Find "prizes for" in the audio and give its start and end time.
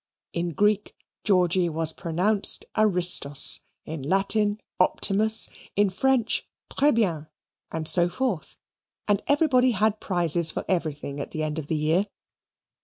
9.99-10.65